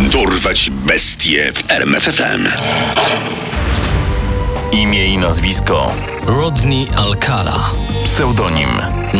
Dorwać 0.00 0.70
bestie 0.70 1.52
w 1.52 1.70
RMFFM. 1.70 2.48
Imię 4.72 5.06
i 5.06 5.18
nazwisko. 5.18 5.92
Rodney 6.26 6.88
Alcala. 6.96 7.70
Pseudonim. 8.04 8.68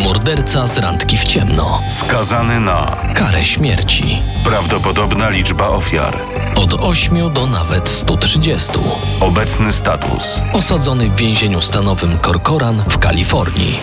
Morderca 0.04 0.66
z 0.66 0.78
randki 0.78 1.18
w 1.18 1.24
ciemno. 1.24 1.80
Skazany 1.88 2.60
na 2.60 2.96
Karę 3.14 3.44
śmierci. 3.44 4.22
prawdopodobna 4.44 5.28
liczba 5.30 5.68
ofiar. 5.68 6.16
Od 6.56 6.74
8 6.74 7.32
do 7.32 7.46
nawet 7.46 7.88
130. 7.88 8.72
Obecny 9.20 9.72
status. 9.72 10.42
Osadzony 10.52 11.08
w 11.10 11.16
więzieniu 11.16 11.62
stanowym 11.62 12.18
Corcoran 12.24 12.82
w 12.88 12.98
Kalifornii. 12.98 13.78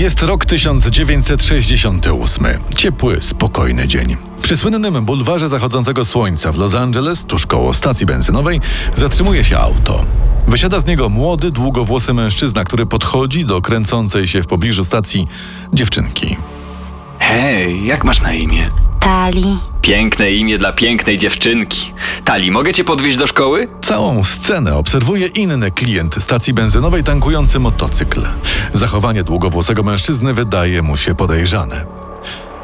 Jest 0.00 0.22
rok 0.22 0.46
1968. 0.46 2.46
Ciepły, 2.76 3.22
spokojny 3.22 3.88
dzień. 3.88 4.16
Przy 4.42 4.56
słynnym 4.56 5.04
bulwarze 5.04 5.48
zachodzącego 5.48 6.04
słońca 6.04 6.52
w 6.52 6.58
Los 6.58 6.74
Angeles, 6.74 7.24
tuż 7.24 7.46
koło 7.46 7.74
stacji 7.74 8.06
benzynowej, 8.06 8.60
zatrzymuje 8.94 9.44
się 9.44 9.58
auto. 9.58 10.04
Wysiada 10.48 10.80
z 10.80 10.86
niego 10.86 11.08
młody, 11.08 11.50
długowłosy 11.50 12.14
mężczyzna, 12.14 12.64
który 12.64 12.86
podchodzi 12.86 13.44
do 13.44 13.62
kręcącej 13.62 14.28
się 14.28 14.42
w 14.42 14.46
pobliżu 14.46 14.84
stacji 14.84 15.28
dziewczynki. 15.72 16.36
Hej, 17.18 17.86
jak 17.86 18.04
masz 18.04 18.22
na 18.22 18.32
imię? 18.32 18.68
Tali. 19.00 19.58
Piękne 19.82 20.32
imię 20.32 20.58
dla 20.58 20.72
pięknej 20.72 21.18
dziewczynki. 21.18 21.92
Mogę 22.50 22.72
cię 22.74 22.84
podwieźć 22.84 23.18
do 23.18 23.26
szkoły? 23.26 23.68
Całą 23.82 24.24
scenę 24.24 24.76
obserwuje 24.76 25.26
inny 25.26 25.70
klient 25.70 26.16
stacji 26.18 26.54
benzynowej 26.54 27.04
tankujący 27.04 27.58
motocykl. 27.58 28.22
Zachowanie 28.72 29.22
długowłosego 29.22 29.82
mężczyzny 29.82 30.34
wydaje 30.34 30.82
mu 30.82 30.96
się 30.96 31.14
podejrzane. 31.14 31.86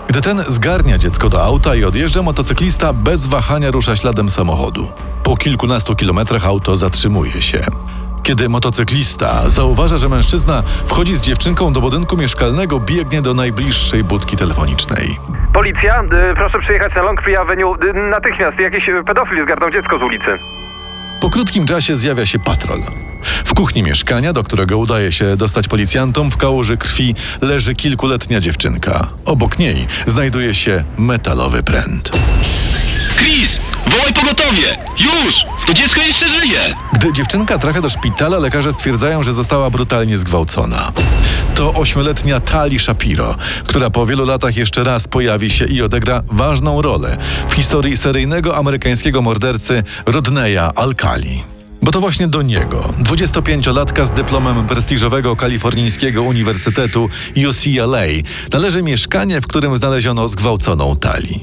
Gdy 0.08 0.20
ten 0.20 0.44
zgarnia 0.48 0.98
dziecko 0.98 1.28
do 1.28 1.44
auta 1.44 1.74
i 1.74 1.84
odjeżdża, 1.84 2.22
motocyklista 2.22 2.92
bez 2.92 3.26
wahania 3.26 3.70
rusza 3.70 3.96
śladem 3.96 4.28
samochodu. 4.28 4.88
Po 5.22 5.36
kilkunastu 5.36 5.96
kilometrach 5.96 6.46
auto 6.46 6.76
zatrzymuje 6.76 7.42
się. 7.42 7.66
Kiedy 8.26 8.48
motocyklista 8.48 9.48
zauważa, 9.48 9.96
że 9.96 10.08
mężczyzna 10.08 10.62
wchodzi 10.86 11.16
z 11.16 11.20
dziewczynką 11.20 11.72
do 11.72 11.80
budynku 11.80 12.16
mieszkalnego, 12.16 12.80
biegnie 12.80 13.22
do 13.22 13.34
najbliższej 13.34 14.04
budki 14.04 14.36
telefonicznej. 14.36 15.18
Policja, 15.54 16.02
y, 16.02 16.34
proszę 16.34 16.58
przyjechać 16.58 16.94
na 16.94 17.02
Longtree 17.02 17.36
Avenue 17.36 17.74
y, 17.74 17.92
natychmiast. 18.10 18.60
Jakiś 18.60 18.88
y, 18.88 19.04
pedofil 19.04 19.42
zgarnął 19.42 19.70
dziecko 19.70 19.98
z 19.98 20.02
ulicy. 20.02 20.38
Po 21.20 21.30
krótkim 21.30 21.66
czasie 21.66 21.96
zjawia 21.96 22.26
się 22.26 22.38
patrol. 22.38 22.78
W 23.44 23.54
kuchni 23.54 23.82
mieszkania, 23.82 24.32
do 24.32 24.42
którego 24.42 24.78
udaje 24.78 25.12
się 25.12 25.36
dostać 25.36 25.68
policjantom, 25.68 26.30
w 26.30 26.36
kałuży 26.36 26.76
krwi 26.76 27.14
leży 27.40 27.74
kilkuletnia 27.74 28.40
dziewczynka. 28.40 29.08
Obok 29.24 29.58
niej 29.58 29.86
znajduje 30.06 30.54
się 30.54 30.84
metalowy 30.98 31.62
pręt. 31.62 32.10
Chris, 33.16 33.60
wołaj 33.86 34.12
pogotowie! 34.12 34.78
Już! 34.98 35.55
To 35.66 35.74
dziecko 35.74 36.00
jeszcze 36.00 36.28
żyje! 36.28 36.74
Gdy 36.92 37.12
dziewczynka 37.12 37.58
trafia 37.58 37.80
do 37.80 37.88
szpitala, 37.88 38.38
lekarze 38.38 38.72
stwierdzają, 38.72 39.22
że 39.22 39.32
została 39.32 39.70
brutalnie 39.70 40.18
zgwałcona. 40.18 40.92
To 41.54 41.74
ośmioletnia 41.74 42.40
Tali 42.40 42.78
Shapiro, 42.78 43.36
która 43.66 43.90
po 43.90 44.06
wielu 44.06 44.24
latach 44.24 44.56
jeszcze 44.56 44.84
raz 44.84 45.08
pojawi 45.08 45.50
się 45.50 45.64
i 45.64 45.82
odegra 45.82 46.22
ważną 46.26 46.82
rolę 46.82 47.16
w 47.48 47.52
historii 47.52 47.96
seryjnego 47.96 48.56
amerykańskiego 48.56 49.22
mordercy 49.22 49.82
Rodneya 50.06 50.70
Alcali. 50.76 51.44
Bo 51.82 51.92
to 51.92 52.00
właśnie 52.00 52.28
do 52.28 52.42
niego, 52.42 52.94
25-latka 53.02 54.04
z 54.04 54.12
dyplomem 54.12 54.66
prestiżowego 54.66 55.36
kalifornijskiego 55.36 56.22
uniwersytetu 56.22 57.08
UCLA, 57.48 58.06
należy 58.52 58.82
mieszkanie, 58.82 59.40
w 59.40 59.46
którym 59.46 59.78
znaleziono 59.78 60.28
zgwałconą 60.28 60.96
Tali. 60.96 61.40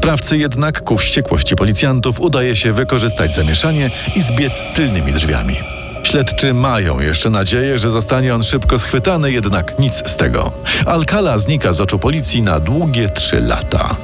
Sprawcy 0.00 0.38
jednak 0.38 0.82
ku 0.82 0.96
wściekłości 0.96 1.56
policjantów 1.56 2.20
udaje 2.20 2.56
się 2.56 2.72
wykorzystać 2.72 3.34
zamieszanie 3.34 3.90
i 4.16 4.22
zbiec 4.22 4.52
tylnymi 4.74 5.12
drzwiami. 5.12 5.56
Śledczy 6.02 6.54
mają 6.54 7.00
jeszcze 7.00 7.30
nadzieję, 7.30 7.78
że 7.78 7.90
zostanie 7.90 8.34
on 8.34 8.42
szybko 8.42 8.78
schwytany, 8.78 9.32
jednak 9.32 9.78
nic 9.78 10.02
z 10.06 10.16
tego. 10.16 10.52
Alcala 10.86 11.38
znika 11.38 11.72
z 11.72 11.80
oczu 11.80 11.98
policji 11.98 12.42
na 12.42 12.60
długie 12.60 13.08
trzy 13.08 13.40
lata. 13.40 13.96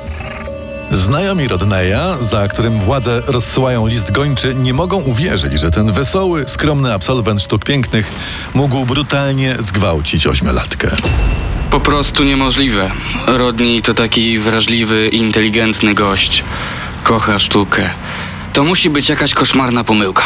Znajomi 0.91 1.49
Rodneya, 1.49 2.17
za 2.21 2.49
którym 2.49 2.79
władze 2.79 3.23
rozsyłają 3.27 3.87
list 3.87 4.13
gończy, 4.13 4.55
nie 4.55 4.75
mogą 4.75 4.97
uwierzyć, 5.03 5.61
że 5.61 5.71
ten 5.71 5.93
wesoły, 5.93 6.45
skromny 6.47 6.93
absolwent 6.93 7.43
sztuk 7.43 7.65
pięknych 7.65 8.13
mógł 8.55 8.87
brutalnie 8.87 9.57
zgwałcić 9.59 10.27
ośmiolatkę. 10.27 10.97
Po 11.71 11.81
prostu 11.81 12.25
niemożliwe. 12.25 12.93
Rodney 13.27 13.83
to 13.83 13.95
taki 13.95 14.39
wrażliwy 14.39 15.09
i 15.09 15.17
inteligentny 15.17 15.95
gość. 15.95 16.45
Kocha 17.05 17.39
sztukę. 17.39 17.91
To 18.53 18.65
musi 18.65 18.91
być 18.91 19.09
jakaś 19.09 19.35
koszmarna 19.35 19.85
pomyłka. 19.85 20.25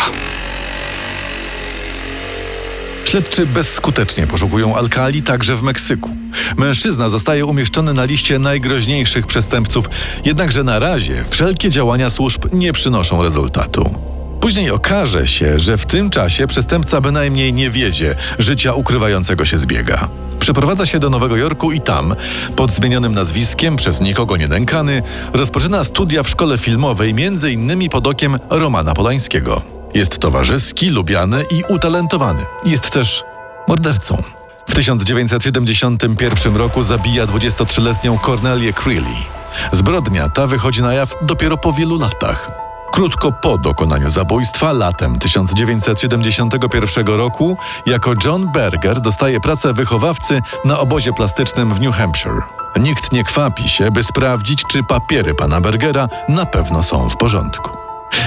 Śledczy 3.05 3.47
bezskutecznie 3.47 4.27
poszukują 4.27 4.77
Alkali 4.77 5.23
także 5.23 5.57
w 5.57 5.63
Meksyku. 5.63 6.11
Mężczyzna 6.57 7.09
zostaje 7.09 7.47
umieszczony 7.47 7.93
na 7.93 8.05
liście 8.05 8.39
najgroźniejszych 8.39 9.27
przestępców, 9.27 9.91
jednakże 10.25 10.65
na 10.65 10.79
razie 10.79 11.25
wszelkie 11.31 11.71
działania 11.71 12.11
służb 12.11 12.45
nie 12.53 12.73
przynoszą 12.73 13.23
rezultatu. 13.23 13.95
Później 14.41 14.71
okaże 14.71 15.27
się, 15.27 15.61
że 15.61 15.77
w 15.77 15.87
tym 15.87 16.11
czasie 16.11 16.47
przestępca 16.47 17.01
bynajmniej 17.01 17.53
nie 17.53 17.71
wiedzie 17.71 18.15
życia 18.39 18.73
ukrywającego 18.75 19.45
się 19.45 19.59
zbiega. 19.59 20.09
Przeprowadza 20.39 20.87
się 20.87 20.99
do 20.99 21.11
Nowego 21.11 21.37
Jorku 21.37 21.73
i 21.73 21.81
tam, 21.81 22.15
pod 22.57 22.71
zmienionym 22.71 23.15
nazwiskiem, 23.15 23.77
przez 23.77 24.01
nikogo 24.01 24.37
nie 24.37 24.49
nękany, 24.49 25.03
rozpoczyna 25.33 25.85
studia 25.85 26.23
w 26.23 26.29
szkole 26.29 26.59
filmowej, 26.59 27.15
między 27.15 27.53
innymi 27.53 27.89
pod 27.89 28.07
okiem 28.07 28.39
Romana 28.51 28.95
Polańskiego. 28.95 29.63
Jest 29.95 30.19
towarzyski, 30.19 30.91
lubiany 30.91 31.45
i 31.51 31.63
utalentowany. 31.73 32.43
Jest 32.65 32.91
też 32.91 33.25
mordercą. 33.69 34.23
W 34.69 34.75
1971 34.75 36.57
roku 36.57 36.83
zabija 36.83 37.27
23-letnią 37.27 38.21
Cornelię 38.21 38.73
Creeley. 38.73 39.27
Zbrodnia 39.73 40.29
ta 40.29 40.47
wychodzi 40.47 40.83
na 40.83 40.95
jaw 40.95 41.15
dopiero 41.23 41.57
po 41.57 41.73
wielu 41.73 41.99
latach. 41.99 42.70
Krótko 42.93 43.33
po 43.33 43.59
dokonaniu 43.59 44.09
zabójstwa, 44.09 44.73
latem 44.73 45.19
1971 45.19 47.07
roku, 47.07 47.57
jako 47.87 48.13
John 48.25 48.53
Berger 48.53 49.01
dostaje 49.01 49.41
pracę 49.41 49.73
wychowawcy 49.73 50.41
na 50.65 50.79
obozie 50.79 51.13
plastycznym 51.13 51.75
w 51.75 51.81
New 51.81 51.97
Hampshire. 51.97 52.43
Nikt 52.81 53.13
nie 53.13 53.25
kwapi 53.25 53.69
się, 53.69 53.91
by 53.91 54.03
sprawdzić, 54.03 54.63
czy 54.71 54.83
papiery 54.83 55.35
pana 55.35 55.61
Bergera 55.61 56.09
na 56.29 56.47
pewno 56.47 56.83
są 56.83 57.09
w 57.09 57.17
porządku. 57.17 57.71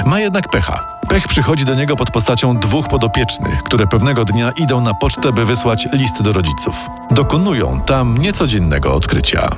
Ma 0.06 0.20
jednak 0.20 0.50
pecha. 0.50 0.80
Pech 1.10 1.28
przychodzi 1.28 1.66
do 1.66 1.76
niego 1.76 1.96
pod 1.96 2.12
postacią 2.12 2.58
dwóch 2.58 2.88
podopiecznych, 2.88 3.64
które 3.64 3.88
pewnego 3.88 4.26
dnia 4.26 4.52
idą 4.52 4.82
na 4.82 4.94
pocztę, 4.94 5.32
by 5.32 5.46
wysłać 5.46 5.88
list 5.94 6.22
do 6.22 6.34
rodziców. 6.34 6.76
Dokonują 7.12 7.82
tam 7.82 8.18
niecodziennego 8.18 8.94
odkrycia. 8.94 9.56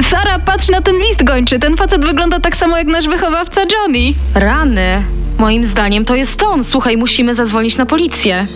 Sara, 0.00 0.38
patrz 0.38 0.68
na 0.68 0.80
ten 0.80 0.96
list 0.96 1.24
gończy. 1.24 1.58
Ten 1.58 1.76
facet 1.76 2.04
wygląda 2.04 2.40
tak 2.40 2.56
samo 2.56 2.78
jak 2.78 2.86
nasz 2.86 3.08
wychowawca 3.08 3.60
Johnny. 3.60 4.14
Rany. 4.34 5.04
Moim 5.38 5.64
zdaniem 5.64 6.04
to 6.04 6.16
jest 6.16 6.42
on. 6.42 6.64
Słuchaj, 6.64 6.96
musimy 6.96 7.34
zadzwonić 7.34 7.76
na 7.76 7.86
policję. 7.86 8.46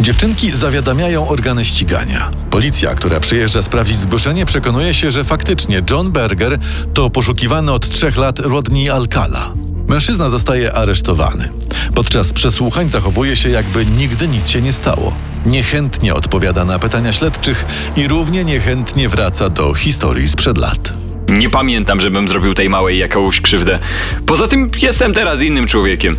Dziewczynki 0.00 0.52
zawiadamiają 0.52 1.28
organy 1.28 1.64
ścigania. 1.64 2.30
Policja, 2.50 2.94
która 2.94 3.20
przyjeżdża 3.20 3.62
sprawdzić 3.62 4.00
zgłoszenie, 4.00 4.46
przekonuje 4.46 4.94
się, 4.94 5.10
że 5.10 5.24
faktycznie 5.24 5.82
John 5.90 6.12
Berger 6.12 6.58
to 6.94 7.10
poszukiwany 7.10 7.72
od 7.72 7.88
trzech 7.88 8.16
lat 8.16 8.38
Rodney 8.38 8.90
Alcala. 8.90 9.52
Mężczyzna 9.88 10.28
zostaje 10.28 10.72
aresztowany. 10.72 11.48
Podczas 11.94 12.32
przesłuchań 12.32 12.88
zachowuje 12.88 13.36
się, 13.36 13.48
jakby 13.48 13.86
nigdy 13.86 14.28
nic 14.28 14.48
się 14.48 14.62
nie 14.62 14.72
stało. 14.72 15.14
Niechętnie 15.46 16.14
odpowiada 16.14 16.64
na 16.64 16.78
pytania 16.78 17.12
śledczych 17.12 17.64
i 17.96 18.08
równie 18.08 18.44
niechętnie 18.44 19.08
wraca 19.08 19.48
do 19.48 19.74
historii 19.74 20.28
sprzed 20.28 20.58
lat. 20.58 20.92
Nie 21.28 21.50
pamiętam, 21.50 22.00
żebym 22.00 22.28
zrobił 22.28 22.54
tej 22.54 22.68
małej 22.68 22.98
jakąś 22.98 23.40
krzywdę. 23.40 23.78
Poza 24.26 24.46
tym 24.46 24.70
jestem 24.82 25.14
teraz 25.14 25.42
innym 25.42 25.66
człowiekiem. 25.66 26.16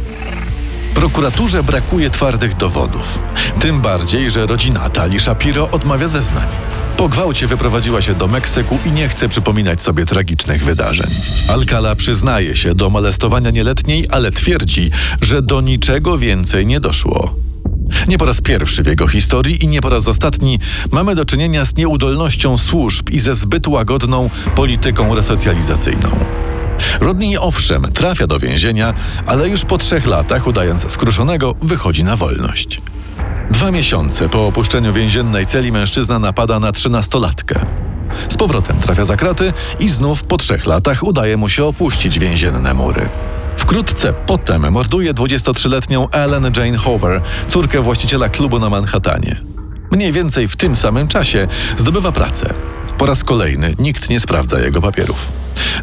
Prokuraturze 0.96 1.64
brakuje 1.64 2.10
twardych 2.10 2.56
dowodów. 2.56 3.20
Tym 3.60 3.82
bardziej, 3.82 4.32
że 4.32 4.46
rodzina 4.46 4.90
Tali 4.90 5.20
Shapiro 5.20 5.70
odmawia 5.72 6.08
zeznań. 6.08 6.48
Po 7.00 7.10
gwałcie 7.10 7.48
wyprowadziła 7.48 8.02
się 8.02 8.16
do 8.16 8.28
Meksyku 8.28 8.80
i 8.86 8.92
nie 8.92 9.10
chce 9.10 9.30
przypominać 9.30 9.82
sobie 9.82 10.06
tragicznych 10.06 10.66
wydarzeń. 10.66 11.10
Alcala 11.48 11.96
przyznaje 11.96 12.56
się 12.56 12.76
do 12.76 12.90
molestowania 12.90 13.50
nieletniej, 13.50 14.06
ale 14.10 14.32
twierdzi, 14.32 14.92
że 15.22 15.42
do 15.42 15.62
niczego 15.62 16.18
więcej 16.18 16.66
nie 16.66 16.80
doszło. 16.80 17.36
Nie 18.08 18.18
po 18.18 18.26
raz 18.26 18.42
pierwszy 18.42 18.84
w 18.84 18.88
jego 18.88 19.08
historii 19.08 19.64
i 19.64 19.68
nie 19.68 19.82
po 19.82 19.90
raz 19.90 20.08
ostatni 20.08 20.60
mamy 20.92 21.16
do 21.16 21.26
czynienia 21.26 21.66
z 21.66 21.76
nieudolnością 21.76 22.58
służb 22.58 23.10
i 23.10 23.20
ze 23.20 23.36
zbyt 23.36 23.68
łagodną 23.68 24.30
polityką 24.56 25.16
resocjalizacyjną. 25.16 26.10
Rodney 27.00 27.38
owszem 27.38 27.84
trafia 27.94 28.28
do 28.28 28.40
więzienia, 28.40 28.94
ale 29.26 29.50
już 29.50 29.66
po 29.66 29.78
trzech 29.78 30.08
latach, 30.08 30.48
udając 30.48 30.92
skruszonego, 30.92 31.56
wychodzi 31.62 32.04
na 32.04 32.16
wolność. 32.16 32.82
Dwa 33.52 33.72
miesiące 33.72 34.30
po 34.30 34.48
opuszczeniu 34.48 34.94
więziennej 34.94 35.46
celi 35.46 35.72
mężczyzna 35.72 36.20
napada 36.20 36.60
na 36.60 36.72
trzynastolatkę. 36.72 37.60
Z 38.30 38.38
powrotem 38.38 38.80
trafia 38.80 39.06
za 39.06 39.16
kraty 39.16 39.54
i 39.80 39.90
znów 39.90 40.24
po 40.24 40.38
trzech 40.38 40.66
latach 40.66 41.04
udaje 41.04 41.38
mu 41.38 41.50
się 41.50 41.66
opuścić 41.66 42.20
więzienne 42.20 42.74
mury. 42.74 43.10
Wkrótce 43.58 44.14
potem 44.14 44.72
morduje 44.72 45.14
23-letnią 45.14 46.08
Ellen 46.12 46.52
Jane 46.58 46.78
Hoover, 46.78 47.22
córkę 47.48 47.82
właściciela 47.82 48.30
klubu 48.30 48.60
na 48.60 48.70
Manhattanie. 48.70 49.36
Mniej 49.92 50.12
więcej 50.12 50.48
w 50.48 50.56
tym 50.56 50.76
samym 50.76 51.08
czasie 51.08 51.48
zdobywa 51.78 52.12
pracę. 52.12 52.54
Po 52.98 53.06
raz 53.06 53.24
kolejny 53.24 53.76
nikt 53.80 54.10
nie 54.10 54.20
sprawdza 54.20 54.60
jego 54.60 54.82
papierów. 54.82 55.32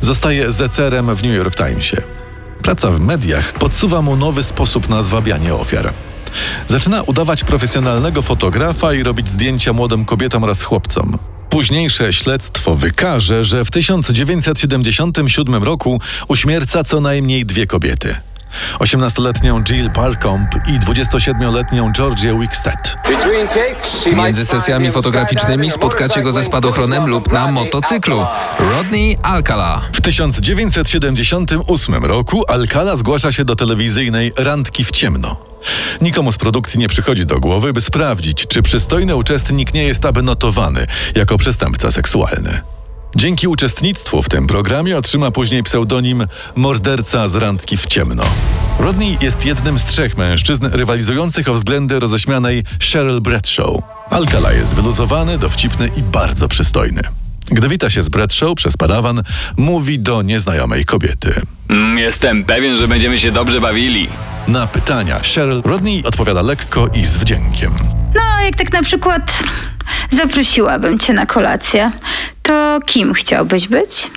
Zostaje 0.00 0.50
zecerem 0.50 1.14
w 1.14 1.22
New 1.22 1.34
York 1.34 1.56
Timesie. 1.56 1.96
Praca 2.62 2.90
w 2.90 3.00
mediach 3.00 3.52
podsuwa 3.52 4.02
mu 4.02 4.16
nowy 4.16 4.42
sposób 4.42 4.88
na 4.88 5.02
zwabianie 5.02 5.54
ofiar. 5.54 5.92
Zaczyna 6.68 7.02
udawać 7.02 7.44
profesjonalnego 7.44 8.22
fotografa 8.22 8.92
i 8.92 9.02
robić 9.02 9.30
zdjęcia 9.30 9.72
młodym 9.72 10.04
kobietom 10.04 10.44
oraz 10.44 10.62
chłopcom. 10.62 11.18
Późniejsze 11.50 12.12
śledztwo 12.12 12.76
wykaże, 12.76 13.44
że 13.44 13.64
w 13.64 13.70
1977 13.70 15.64
roku 15.64 16.00
uśmierca 16.28 16.84
co 16.84 17.00
najmniej 17.00 17.46
dwie 17.46 17.66
kobiety. 17.66 18.16
18-letnią 18.78 19.62
Jill 19.62 19.90
Parcomb 19.90 20.48
i 20.68 20.78
27-letnią 20.78 21.92
Georgię 21.92 22.38
Wickstead. 22.40 22.96
Między 24.16 24.46
sesjami 24.46 24.90
fotograficznymi 24.90 25.70
spotkacie 25.70 26.22
go 26.22 26.32
ze 26.32 26.42
spadochronem 26.42 27.06
lub 27.06 27.32
na 27.32 27.52
motocyklu. 27.52 28.26
Rodney 28.58 29.16
Alcala. 29.22 29.80
W 29.92 30.00
1978 30.00 32.04
roku 32.04 32.44
Alcala 32.48 32.96
zgłasza 32.96 33.32
się 33.32 33.44
do 33.44 33.56
telewizyjnej 33.56 34.32
Randki 34.36 34.84
w 34.84 34.90
ciemno. 34.90 35.55
Nikomu 36.00 36.32
z 36.32 36.38
produkcji 36.38 36.80
nie 36.80 36.88
przychodzi 36.88 37.26
do 37.26 37.40
głowy, 37.40 37.72
by 37.72 37.80
sprawdzić, 37.80 38.46
czy 38.46 38.62
przystojny 38.62 39.16
uczestnik 39.16 39.74
nie 39.74 39.82
jest 39.82 40.04
aby 40.04 40.22
notowany 40.22 40.86
jako 41.14 41.38
przestępca 41.38 41.92
seksualny. 41.92 42.60
Dzięki 43.16 43.48
uczestnictwu 43.48 44.22
w 44.22 44.28
tym 44.28 44.46
programie 44.46 44.98
otrzyma 44.98 45.30
później 45.30 45.62
pseudonim 45.62 46.26
Morderca 46.54 47.28
z 47.28 47.34
randki 47.34 47.76
w 47.76 47.86
ciemno. 47.86 48.24
Rodney 48.78 49.18
jest 49.20 49.44
jednym 49.44 49.78
z 49.78 49.86
trzech 49.86 50.16
mężczyzn 50.16 50.66
rywalizujących 50.72 51.48
o 51.48 51.54
względy 51.54 52.00
roześmianej 52.00 52.64
Cheryl 52.92 53.20
Bradshaw. 53.20 53.82
Alcala 54.10 54.52
jest 54.52 54.74
wyluzowany, 54.74 55.38
dowcipny 55.38 55.88
i 55.96 56.02
bardzo 56.02 56.48
przystojny. 56.48 57.02
Gdy 57.50 57.68
wita 57.68 57.90
się 57.90 58.02
z 58.02 58.08
Bradshaw 58.08 58.54
przez 58.54 58.76
parawan, 58.76 59.22
mówi 59.56 59.98
do 59.98 60.22
nieznajomej 60.22 60.84
kobiety. 60.84 61.34
Mm, 61.68 61.98
jestem 61.98 62.44
pewien, 62.44 62.76
że 62.76 62.88
będziemy 62.88 63.18
się 63.18 63.32
dobrze 63.32 63.60
bawili. 63.60 64.08
Na 64.48 64.66
pytania 64.66 65.20
Cheryl 65.34 65.62
Rodney 65.64 66.02
odpowiada 66.04 66.42
lekko 66.42 66.88
i 66.94 67.06
z 67.06 67.16
wdziękiem. 67.16 67.72
No, 68.14 68.44
jak 68.44 68.56
tak 68.56 68.72
na 68.72 68.82
przykład 68.82 69.42
zaprosiłabym 70.10 70.98
cię 70.98 71.12
na 71.12 71.26
kolację, 71.26 71.92
to 72.42 72.78
kim 72.86 73.14
chciałbyś 73.14 73.68
być? 73.68 74.10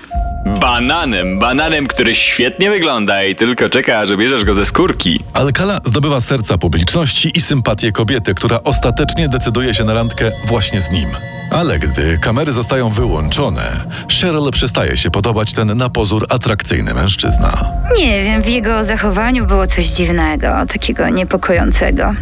Bananem, 0.61 1.39
bananem, 1.39 1.87
który 1.87 2.15
świetnie 2.15 2.69
wygląda 2.69 3.23
i 3.23 3.35
tylko 3.35 3.69
czeka, 3.69 3.99
aż 3.99 4.15
bierzesz 4.15 4.45
go 4.45 4.53
ze 4.53 4.65
skórki. 4.65 5.19
Alcala 5.33 5.79
zdobywa 5.83 6.21
serca 6.21 6.57
publiczności 6.57 7.31
i 7.37 7.41
sympatię 7.41 7.91
kobiety, 7.91 8.35
która 8.35 8.59
ostatecznie 8.63 9.29
decyduje 9.29 9.73
się 9.73 9.83
na 9.83 9.93
randkę 9.93 10.31
właśnie 10.45 10.81
z 10.81 10.91
nim. 10.91 11.09
Ale 11.51 11.79
gdy 11.79 12.17
kamery 12.17 12.53
zostają 12.53 12.89
wyłączone, 12.89 13.85
Cheryl 14.21 14.51
przestaje 14.51 14.97
się 14.97 15.11
podobać 15.11 15.53
ten 15.53 15.77
na 15.77 15.89
pozór 15.89 16.25
atrakcyjny 16.29 16.93
mężczyzna. 16.93 17.71
Nie 17.97 18.23
wiem, 18.23 18.41
w 18.41 18.47
jego 18.47 18.83
zachowaniu 18.83 19.45
było 19.47 19.67
coś 19.67 19.87
dziwnego, 19.87 20.47
takiego 20.67 21.09
niepokojącego. 21.09 22.13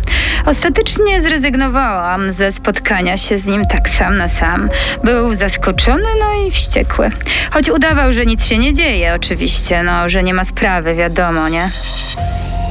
Ostatecznie 0.46 1.22
zrezygnowałam 1.22 2.32
ze 2.32 2.52
spotkania 2.52 3.18
się 3.18 3.38
z 3.38 3.46
nim 3.46 3.66
tak 3.66 3.90
sam 3.90 4.18
na 4.18 4.30
sam. 4.30 4.70
Był 5.04 5.34
zaskoczony, 5.36 6.08
no 6.20 6.48
i 6.48 6.52
wściekły. 6.52 7.12
Choć 7.52 7.70
udawał, 7.70 8.14
że 8.14 8.26
nic 8.26 8.46
się 8.46 8.58
nie 8.58 8.74
dzieje, 8.74 9.14
oczywiście, 9.14 9.84
no, 9.84 10.10
że 10.10 10.24
nie 10.24 10.34
ma 10.34 10.46
sprawy, 10.46 10.96
wiadomo, 10.96 11.50
nie? 11.50 11.70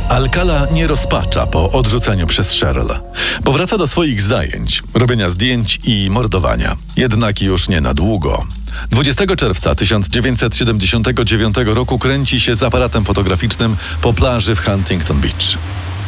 Alcala 0.09 0.67
nie 0.73 0.87
rozpacza 0.87 1.47
po 1.47 1.71
odrzuceniu 1.71 2.27
przez 2.27 2.61
Cheryl. 2.61 2.89
Powraca 3.45 3.79
do 3.79 3.87
swoich 3.87 4.23
zajęć, 4.23 4.83
robienia 4.95 5.29
zdjęć 5.29 5.79
i 5.85 6.11
mordowania. 6.11 6.77
Jednak 6.97 7.43
już 7.43 7.69
nie 7.69 7.81
na 7.81 7.95
długo. 7.95 8.47
20 8.91 9.37
czerwca 9.37 9.75
1979 9.75 11.57
roku 11.65 11.99
kręci 11.99 12.41
się 12.41 12.55
z 12.55 12.63
aparatem 12.63 13.05
fotograficznym 13.05 13.77
po 14.03 14.13
plaży 14.13 14.55
w 14.55 14.61
Huntington 14.61 15.21
Beach. 15.21 15.59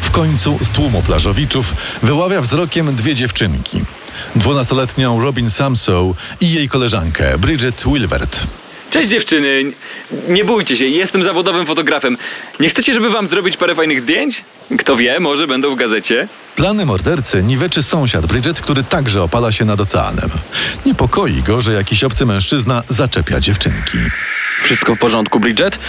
W 0.01 0.11
końcu 0.11 0.57
z 0.61 0.69
tłumu 0.71 1.01
plażowiczów 1.01 1.73
wyławia 2.03 2.41
wzrokiem 2.41 2.95
dwie 2.95 3.15
dziewczynki. 3.15 3.81
12-letnią 4.35 5.23
Robin 5.23 5.49
Samsow 5.49 6.15
i 6.41 6.51
jej 6.51 6.69
koleżankę 6.69 7.37
Bridget 7.37 7.83
Wilvert. 7.85 8.47
Cześć 8.89 9.09
dziewczyny, 9.09 9.63
nie 10.27 10.45
bójcie 10.45 10.75
się, 10.75 10.85
jestem 10.85 11.23
zawodowym 11.23 11.65
fotografem. 11.65 12.17
Nie 12.59 12.69
chcecie, 12.69 12.93
żeby 12.93 13.09
wam 13.09 13.27
zrobić 13.27 13.57
parę 13.57 13.75
fajnych 13.75 14.01
zdjęć? 14.01 14.43
Kto 14.79 14.95
wie, 14.95 15.19
może 15.19 15.47
będą 15.47 15.75
w 15.75 15.77
gazecie? 15.77 16.27
Plany 16.55 16.85
mordercy 16.85 17.43
niweczy 17.43 17.83
sąsiad 17.83 18.25
Bridget, 18.25 18.61
który 18.61 18.83
także 18.83 19.23
opala 19.23 19.51
się 19.51 19.65
nad 19.65 19.79
oceanem. 19.79 20.29
Niepokoi 20.85 21.43
go, 21.43 21.61
że 21.61 21.73
jakiś 21.73 22.03
obcy 22.03 22.25
mężczyzna 22.25 22.83
zaczepia 22.87 23.39
dziewczynki. 23.39 23.97
Wszystko 24.63 24.95
w 24.95 24.99
porządku, 24.99 25.39
Bridget? 25.39 25.79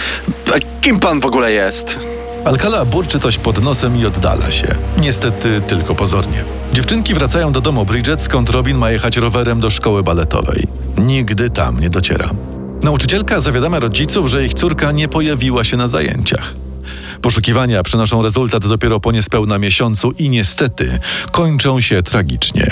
A 0.55 0.81
kim 0.81 0.99
pan 0.99 1.19
w 1.19 1.25
ogóle 1.25 1.51
jest? 1.51 1.99
Alcala 2.45 2.85
burczy 2.85 3.19
coś 3.19 3.37
pod 3.37 3.63
nosem 3.63 3.97
i 3.97 4.05
oddala 4.05 4.51
się. 4.51 4.67
Niestety 4.97 5.61
tylko 5.67 5.95
pozornie. 5.95 6.43
Dziewczynki 6.73 7.13
wracają 7.13 7.51
do 7.51 7.61
domu 7.61 7.85
Bridget, 7.85 8.21
skąd 8.21 8.49
Robin 8.49 8.77
ma 8.77 8.91
jechać 8.91 9.17
rowerem 9.17 9.59
do 9.59 9.69
szkoły 9.69 10.03
baletowej. 10.03 10.67
Nigdy 10.97 11.49
tam 11.49 11.79
nie 11.79 11.89
dociera. 11.89 12.29
Nauczycielka 12.83 13.39
zawiadamia 13.39 13.79
rodziców, 13.79 14.27
że 14.27 14.45
ich 14.45 14.53
córka 14.53 14.91
nie 14.91 15.07
pojawiła 15.07 15.63
się 15.63 15.77
na 15.77 15.87
zajęciach. 15.87 16.53
Poszukiwania 17.21 17.83
przynoszą 17.83 18.21
rezultat 18.21 18.67
dopiero 18.67 18.99
po 18.99 19.11
niespełna 19.11 19.57
miesiącu 19.57 20.11
i 20.11 20.29
niestety 20.29 20.99
kończą 21.31 21.79
się 21.79 22.03
tragicznie. 22.03 22.67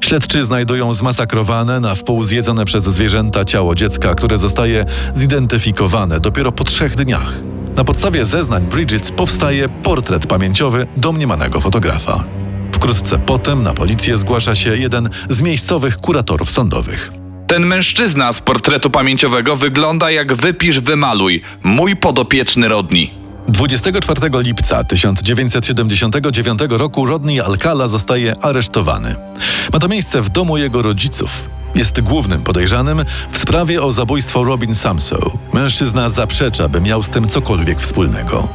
Śledczy 0.00 0.42
znajdują 0.42 0.94
zmasakrowane, 0.94 1.80
na 1.80 1.94
wpół 1.94 2.22
zjedzone 2.22 2.64
przez 2.64 2.84
zwierzęta 2.84 3.44
ciało 3.44 3.74
dziecka, 3.74 4.14
które 4.14 4.38
zostaje 4.38 4.84
zidentyfikowane 5.14 6.20
dopiero 6.20 6.52
po 6.52 6.64
trzech 6.64 6.96
dniach. 6.96 7.34
Na 7.76 7.84
podstawie 7.84 8.26
zeznań 8.26 8.66
Bridget 8.66 9.12
powstaje 9.12 9.68
portret 9.68 10.26
pamięciowy 10.26 10.86
domniemanego 10.96 11.60
fotografa. 11.60 12.24
Wkrótce 12.72 13.18
potem 13.18 13.62
na 13.62 13.72
policję 13.72 14.18
zgłasza 14.18 14.54
się 14.54 14.76
jeden 14.76 15.08
z 15.28 15.42
miejscowych 15.42 15.96
kuratorów 15.96 16.50
sądowych. 16.50 17.19
Ten 17.50 17.66
mężczyzna 17.66 18.32
z 18.32 18.40
portretu 18.40 18.90
pamięciowego 18.90 19.56
wygląda 19.56 20.10
jak 20.10 20.32
wypisz 20.34 20.80
wymaluj. 20.80 21.42
Mój 21.62 21.96
podopieczny 21.96 22.68
Rodni. 22.68 23.14
24 23.48 24.20
lipca 24.34 24.84
1979 24.84 26.60
roku 26.68 27.06
Rodney 27.06 27.40
Alcala 27.40 27.88
zostaje 27.88 28.44
aresztowany. 28.44 29.16
Ma 29.72 29.78
to 29.78 29.88
miejsce 29.88 30.22
w 30.22 30.28
domu 30.28 30.56
jego 30.56 30.82
rodziców. 30.82 31.48
Jest 31.74 32.00
głównym 32.00 32.42
podejrzanym 32.42 33.04
w 33.30 33.38
sprawie 33.38 33.82
o 33.82 33.92
zabójstwo 33.92 34.44
Robin 34.44 34.74
Samsow. 34.74 35.32
Mężczyzna 35.52 36.08
zaprzecza, 36.08 36.68
by 36.68 36.80
miał 36.80 37.02
z 37.02 37.10
tym 37.10 37.28
cokolwiek 37.28 37.80
wspólnego. 37.80 38.48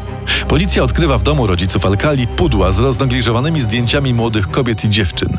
Policja 0.48 0.84
odkrywa 0.84 1.18
w 1.18 1.24
domu 1.24 1.48
rodziców 1.48 1.86
Alkali 1.86 2.28
pudła 2.28 2.72
z 2.72 2.80
roznegliżowanymi 2.80 3.62
zdjęciami 3.62 4.14
młodych 4.14 4.52
kobiet 4.52 4.86
i 4.86 4.90
dziewczyn. 4.90 5.38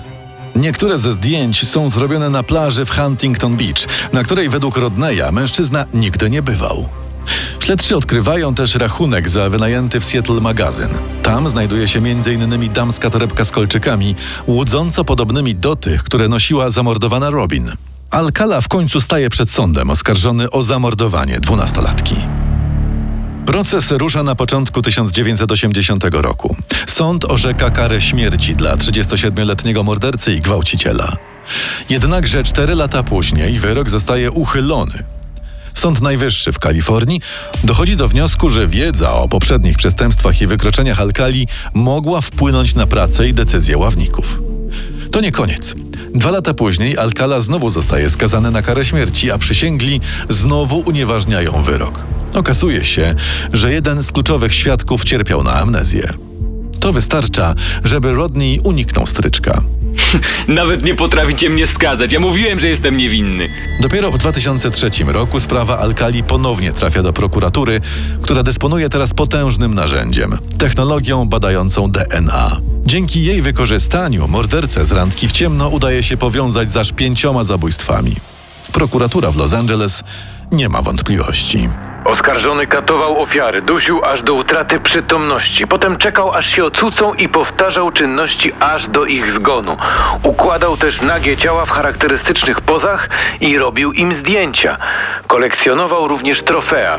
Niektóre 0.56 0.98
ze 0.98 1.12
zdjęć 1.12 1.68
są 1.68 1.88
zrobione 1.88 2.30
na 2.30 2.42
plaży 2.42 2.84
w 2.84 2.90
Huntington 2.90 3.56
Beach, 3.56 3.86
na 4.12 4.22
której 4.22 4.48
według 4.48 4.76
Rodneya 4.76 5.32
mężczyzna 5.32 5.84
nigdy 5.94 6.30
nie 6.30 6.42
bywał. 6.42 6.88
Śledczy 7.64 7.96
odkrywają 7.96 8.54
też 8.54 8.74
rachunek 8.74 9.28
za 9.28 9.50
wynajęty 9.50 10.00
w 10.00 10.04
Seattle 10.04 10.40
magazyn. 10.40 10.88
Tam 11.22 11.48
znajduje 11.48 11.88
się 11.88 11.98
m.in. 11.98 12.72
damska 12.72 13.10
torebka 13.10 13.44
z 13.44 13.50
kolczykami, 13.50 14.14
łudząco 14.46 15.04
podobnymi 15.04 15.54
do 15.54 15.76
tych, 15.76 16.02
które 16.02 16.28
nosiła 16.28 16.70
zamordowana 16.70 17.30
Robin. 17.30 17.72
Alcala 18.10 18.60
w 18.60 18.68
końcu 18.68 19.00
staje 19.00 19.30
przed 19.30 19.50
sądem 19.50 19.90
oskarżony 19.90 20.50
o 20.50 20.62
zamordowanie 20.62 21.40
dwunastolatki. 21.40 22.16
Proces 23.46 23.90
rusza 23.90 24.22
na 24.22 24.34
początku 24.34 24.82
1980 24.82 26.04
roku. 26.12 26.56
Sąd 26.86 27.24
orzeka 27.24 27.70
karę 27.70 28.00
śmierci 28.00 28.56
dla 28.56 28.76
37-letniego 28.76 29.82
mordercy 29.82 30.32
i 30.32 30.40
gwałciciela. 30.40 31.16
Jednakże 31.88 32.44
cztery 32.44 32.74
lata 32.74 33.02
później 33.02 33.58
wyrok 33.58 33.90
zostaje 33.90 34.30
uchylony. 34.30 35.04
Sąd 35.74 36.00
Najwyższy 36.00 36.52
w 36.52 36.58
Kalifornii 36.58 37.20
dochodzi 37.64 37.96
do 37.96 38.08
wniosku, 38.08 38.48
że 38.48 38.68
wiedza 38.68 39.12
o 39.12 39.28
poprzednich 39.28 39.76
przestępstwach 39.76 40.40
i 40.40 40.46
wykroczeniach 40.46 41.00
Alkali 41.00 41.48
mogła 41.74 42.20
wpłynąć 42.20 42.74
na 42.74 42.86
pracę 42.86 43.28
i 43.28 43.34
decyzje 43.34 43.78
ławników. 43.78 44.40
To 45.12 45.20
nie 45.20 45.32
koniec. 45.32 45.74
Dwa 46.14 46.30
lata 46.30 46.54
później 46.54 46.98
Alcala 46.98 47.40
znowu 47.40 47.70
zostaje 47.70 48.10
skazany 48.10 48.50
na 48.50 48.62
karę 48.62 48.84
śmierci, 48.84 49.30
a 49.30 49.38
przysięgli 49.38 50.00
znowu 50.28 50.78
unieważniają 50.78 51.62
wyrok. 51.62 52.15
Okazuje 52.36 52.84
się, 52.84 53.14
że 53.52 53.72
jeden 53.72 54.02
z 54.02 54.12
kluczowych 54.12 54.54
świadków 54.54 55.04
cierpiał 55.04 55.44
na 55.44 55.52
amnezję. 55.52 56.12
To 56.80 56.92
wystarcza, 56.92 57.54
żeby 57.84 58.12
Rodney 58.12 58.60
uniknął 58.64 59.06
stryczka. 59.06 59.62
Nawet 60.48 60.84
nie 60.84 60.94
potraficie 60.94 61.50
mnie 61.50 61.66
skazać. 61.66 62.12
Ja 62.12 62.20
mówiłem, 62.20 62.60
że 62.60 62.68
jestem 62.68 62.96
niewinny. 62.96 63.48
Dopiero 63.82 64.10
w 64.10 64.18
2003 64.18 64.90
roku 65.06 65.40
sprawa 65.40 65.78
Alkali 65.78 66.22
ponownie 66.22 66.72
trafia 66.72 67.02
do 67.02 67.12
prokuratury, 67.12 67.80
która 68.22 68.42
dysponuje 68.42 68.88
teraz 68.88 69.14
potężnym 69.14 69.74
narzędziem 69.74 70.38
technologią 70.58 71.28
badającą 71.28 71.90
DNA. 71.90 72.60
Dzięki 72.86 73.24
jej 73.24 73.42
wykorzystaniu 73.42 74.28
mordercę 74.28 74.84
z 74.84 74.92
randki 74.92 75.28
w 75.28 75.32
ciemno 75.32 75.68
udaje 75.68 76.02
się 76.02 76.16
powiązać 76.16 76.72
z 76.72 76.76
aż 76.76 76.92
pięcioma 76.92 77.44
zabójstwami. 77.44 78.16
Prokuratura 78.72 79.30
w 79.30 79.36
Los 79.36 79.52
Angeles 79.52 80.02
nie 80.52 80.68
ma 80.68 80.82
wątpliwości. 80.82 81.68
Oskarżony 82.04 82.66
katował 82.66 83.22
ofiary, 83.22 83.62
dusił 83.62 84.04
aż 84.04 84.22
do 84.22 84.34
utraty 84.34 84.80
przytomności. 84.80 85.66
Potem 85.66 85.96
czekał 85.96 86.32
aż 86.32 86.46
się 86.46 86.64
ocucą 86.64 87.14
i 87.14 87.28
powtarzał 87.28 87.90
czynności 87.90 88.52
aż 88.60 88.88
do 88.88 89.04
ich 89.04 89.32
zgonu. 89.32 89.76
Układał 90.22 90.76
też 90.76 91.00
nagie 91.00 91.36
ciała 91.36 91.64
w 91.64 91.70
charakterystycznych 91.70 92.60
pozach 92.60 93.08
i 93.40 93.58
robił 93.58 93.92
im 93.92 94.14
zdjęcia. 94.14 94.76
Kolekcjonował 95.26 96.08
również 96.08 96.42
trofea. 96.42 96.98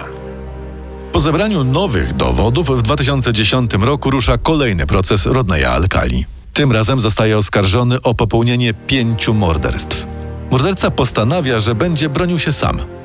Po 1.11 1.19
zebraniu 1.19 1.63
nowych 1.63 2.13
dowodów 2.13 2.79
w 2.79 2.81
2010 2.81 3.71
roku 3.73 4.11
rusza 4.11 4.37
kolejny 4.37 4.87
proces 4.87 5.25
Rodneya 5.25 5.65
Alkali. 5.65 6.25
Tym 6.53 6.71
razem 6.71 6.99
zostaje 6.99 7.37
oskarżony 7.37 8.01
o 8.01 8.13
popełnienie 8.13 8.73
pięciu 8.73 9.33
morderstw. 9.33 10.05
Morderca 10.51 10.91
postanawia, 10.91 11.59
że 11.59 11.75
będzie 11.75 12.09
bronił 12.09 12.39
się 12.39 12.51
sam. 12.51 12.96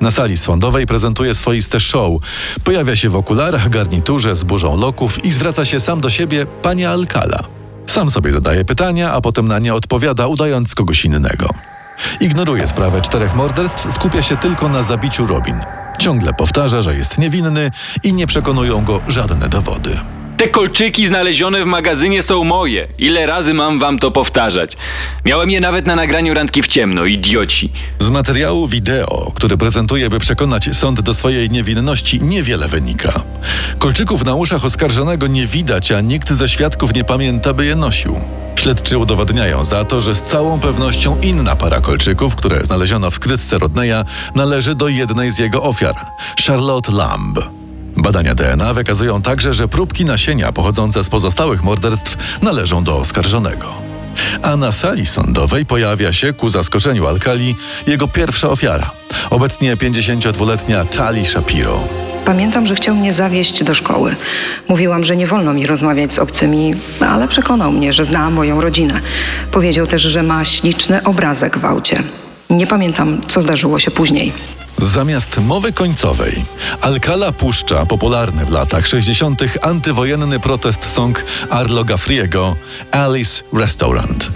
Na 0.00 0.10
sali 0.10 0.36
sądowej 0.36 0.86
prezentuje 0.86 1.34
swoiste 1.34 1.80
show. 1.80 2.22
Pojawia 2.64 2.96
się 2.96 3.08
w 3.08 3.16
okularach, 3.16 3.68
garniturze 3.68 4.36
z 4.36 4.44
burzą 4.44 4.76
loków 4.76 5.24
i 5.24 5.30
zwraca 5.30 5.64
się 5.64 5.80
sam 5.80 6.00
do 6.00 6.10
siebie 6.10 6.46
panie 6.46 6.90
Alcala. 6.90 7.42
Sam 7.86 8.10
sobie 8.10 8.32
zadaje 8.32 8.64
pytania, 8.64 9.12
a 9.12 9.20
potem 9.20 9.48
na 9.48 9.58
nie 9.58 9.74
odpowiada, 9.74 10.26
udając 10.26 10.74
kogoś 10.74 11.04
innego. 11.04 11.48
Ignoruje 12.20 12.68
sprawę 12.68 13.00
czterech 13.00 13.34
morderstw, 13.34 13.92
skupia 13.92 14.22
się 14.22 14.36
tylko 14.36 14.68
na 14.68 14.82
zabiciu 14.82 15.26
Robin. 15.26 15.60
Ciągle 15.98 16.32
powtarza, 16.32 16.82
że 16.82 16.96
jest 16.96 17.18
niewinny 17.18 17.70
i 18.02 18.12
nie 18.12 18.26
przekonują 18.26 18.84
go 18.84 19.00
żadne 19.08 19.48
dowody. 19.48 20.00
Te 20.40 20.48
kolczyki 20.48 21.06
znalezione 21.06 21.62
w 21.62 21.66
magazynie 21.66 22.22
są 22.22 22.44
moje. 22.44 22.88
Ile 22.98 23.26
razy 23.26 23.54
mam 23.54 23.78
wam 23.78 23.98
to 23.98 24.10
powtarzać? 24.10 24.76
Miałem 25.24 25.50
je 25.50 25.60
nawet 25.60 25.86
na 25.86 25.96
nagraniu 25.96 26.34
randki 26.34 26.62
w 26.62 26.66
ciemno, 26.66 27.04
idioci. 27.04 27.72
Z 27.98 28.10
materiału 28.10 28.68
wideo, 28.68 29.32
który 29.34 29.56
prezentuje, 29.56 30.10
by 30.10 30.18
przekonać 30.18 30.68
sąd 30.72 31.00
do 31.00 31.14
swojej 31.14 31.50
niewinności, 31.50 32.20
niewiele 32.20 32.68
wynika. 32.68 33.22
Kolczyków 33.78 34.24
na 34.24 34.34
uszach 34.34 34.64
oskarżonego 34.64 35.26
nie 35.26 35.46
widać, 35.46 35.92
a 35.92 36.00
nikt 36.00 36.32
ze 36.32 36.48
świadków 36.48 36.94
nie 36.94 37.04
pamięta, 37.04 37.52
by 37.52 37.66
je 37.66 37.74
nosił. 37.76 38.20
Śledczy 38.56 38.98
udowadniają 38.98 39.64
za 39.64 39.84
to, 39.84 40.00
że 40.00 40.14
z 40.14 40.22
całą 40.22 40.60
pewnością 40.60 41.20
inna 41.22 41.56
para 41.56 41.80
kolczyków, 41.80 42.36
które 42.36 42.64
znaleziono 42.64 43.10
w 43.10 43.14
skrytce 43.14 43.58
Rodneya, 43.58 44.04
należy 44.34 44.74
do 44.74 44.88
jednej 44.88 45.30
z 45.30 45.38
jego 45.38 45.62
ofiar 45.62 46.06
Charlotte 46.46 46.92
Lamb. 46.92 47.59
Badania 47.96 48.34
DNA 48.34 48.74
wykazują 48.74 49.22
także, 49.22 49.54
że 49.54 49.68
próbki 49.68 50.04
nasienia 50.04 50.52
pochodzące 50.52 51.04
z 51.04 51.08
pozostałych 51.08 51.62
morderstw 51.62 52.16
należą 52.42 52.84
do 52.84 52.96
oskarżonego. 52.96 53.90
A 54.42 54.56
na 54.56 54.72
sali 54.72 55.06
sądowej 55.06 55.66
pojawia 55.66 56.12
się, 56.12 56.32
ku 56.32 56.48
zaskoczeniu 56.48 57.06
Alkali, 57.06 57.56
jego 57.86 58.08
pierwsza 58.08 58.48
ofiara. 58.48 58.90
Obecnie 59.30 59.76
52-letnia 59.76 60.84
Tali 60.84 61.26
Shapiro. 61.26 61.80
Pamiętam, 62.24 62.66
że 62.66 62.74
chciał 62.74 62.94
mnie 62.94 63.12
zawieźć 63.12 63.64
do 63.64 63.74
szkoły. 63.74 64.16
Mówiłam, 64.68 65.04
że 65.04 65.16
nie 65.16 65.26
wolno 65.26 65.54
mi 65.54 65.66
rozmawiać 65.66 66.12
z 66.12 66.18
obcymi, 66.18 66.74
ale 67.00 67.28
przekonał 67.28 67.72
mnie, 67.72 67.92
że 67.92 68.04
zna 68.04 68.30
moją 68.30 68.60
rodzinę. 68.60 69.00
Powiedział 69.52 69.86
też, 69.86 70.02
że 70.02 70.22
ma 70.22 70.44
śliczny 70.44 71.02
obrazek 71.02 71.58
w 71.58 71.64
aucie. 71.64 72.02
Nie 72.50 72.66
pamiętam, 72.66 73.20
co 73.28 73.42
zdarzyło 73.42 73.78
się 73.78 73.90
później. 73.90 74.32
Zamiast 74.78 75.38
mowy 75.38 75.72
końcowej, 75.72 76.44
Alcala 76.80 77.32
puszcza 77.32 77.86
popularny 77.86 78.44
w 78.44 78.50
latach 78.50 78.86
60. 78.86 79.42
antywojenny 79.62 80.40
protest 80.40 80.90
song 80.90 81.24
Arlo 81.50 81.84
Gafriego 81.84 82.56
Alice 82.90 83.42
Restaurant. 83.52 84.30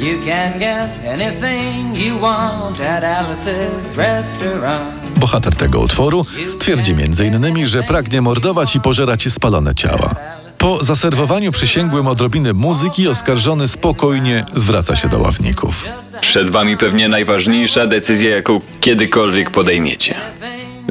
You 0.00 0.18
can 0.26 0.58
get 0.58 0.88
anything 1.12 1.98
you 1.98 2.20
want 2.20 2.80
at 2.80 3.04
Alice's 3.04 3.96
restaurant. 3.96 5.18
Bohater 5.18 5.54
tego 5.54 5.80
utworu 5.80 6.26
twierdzi 6.58 6.92
m.in., 6.92 7.66
że 7.66 7.82
pragnie 7.82 8.22
mordować 8.22 8.76
i 8.76 8.80
pożerać 8.80 9.32
spalone 9.32 9.74
ciała. 9.74 10.14
Po 10.58 10.84
zaserwowaniu 10.84 11.52
przysięgłym 11.52 12.06
odrobiny 12.06 12.54
muzyki 12.54 13.08
oskarżony 13.08 13.68
spokojnie 13.68 14.44
zwraca 14.54 14.96
się 14.96 15.08
do 15.08 15.18
ławników. 15.18 15.84
Przed 16.20 16.50
wami 16.50 16.76
pewnie 16.76 17.08
najważniejsza 17.08 17.86
decyzja, 17.86 18.30
jaką 18.30 18.60
kiedykolwiek 18.80 19.50
podejmiecie. 19.50 20.14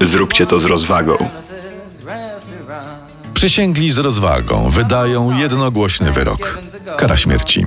Zróbcie 0.01 0.45
to 0.45 0.59
z 0.59 0.65
rozwagą. 0.65 1.29
Przysięgli 3.33 3.91
z 3.91 3.97
rozwagą 3.97 4.69
wydają 4.69 5.37
jednogłośny 5.39 6.11
wyrok. 6.11 6.59
Kara 6.97 7.17
śmierci. 7.17 7.65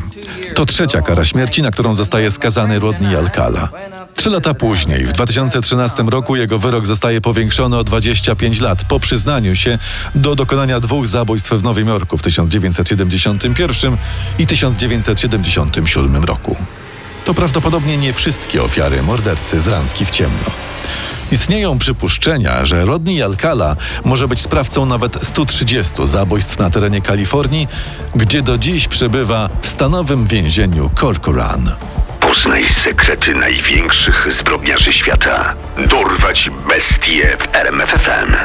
To 0.55 0.67
trzecia 0.67 1.02
kara 1.02 1.25
śmierci, 1.25 1.62
na 1.62 1.71
którą 1.71 1.95
zostaje 1.95 2.31
skazany 2.31 2.79
Rodney 2.79 3.17
Alcala. 3.17 3.69
Trzy 4.14 4.31
lata 4.31 4.55
później, 4.55 5.07
w 5.07 5.12
2013 5.12 6.02
roku, 6.02 6.37
jego 6.37 6.59
wyrok 6.59 6.87
zostaje 6.87 7.21
powiększony 7.21 7.76
o 7.76 7.85
25 7.85 8.61
lat 8.61 8.85
po 8.85 9.00
przyznaniu 9.00 9.57
się 9.57 9.79
do 10.14 10.35
dokonania 10.35 10.81
dwóch 10.81 11.07
zabójstw 11.07 11.52
w 11.52 11.62
Nowym 11.62 11.88
Jorku 11.88 12.19
w 12.19 12.23
1971 12.23 13.97
i 14.38 14.47
1977 14.47 16.25
roku. 16.25 16.57
To 17.24 17.34
prawdopodobnie 17.34 17.96
nie 17.96 18.12
wszystkie 18.12 18.62
ofiary 18.62 19.02
mordercy 19.02 19.60
z 19.60 19.68
randki 19.68 20.04
w 20.04 20.10
ciemno. 20.10 20.50
Istnieją 21.32 21.78
przypuszczenia, 21.78 22.66
że 22.66 22.84
Rodney 22.84 23.22
Alcala 23.22 23.76
może 24.04 24.28
być 24.28 24.40
sprawcą 24.40 24.86
nawet 24.86 25.26
130 25.26 26.06
zabójstw 26.06 26.58
na 26.58 26.70
terenie 26.70 27.00
Kalifornii, 27.00 27.68
gdzie 28.14 28.42
do 28.42 28.58
dziś 28.58 28.88
przebywa 28.88 29.48
w 29.60 29.68
stanowym 29.68 30.26
więzieniu 30.26 30.90
Corcoran. 31.00 31.70
Poznaj 32.20 32.68
sekrety 32.68 33.34
największych 33.34 34.28
zbrodniarzy 34.38 34.92
świata. 34.92 35.54
Dorwać 35.88 36.50
bestie 36.68 37.36
w 37.40 37.56
RMFFM. 37.56 38.36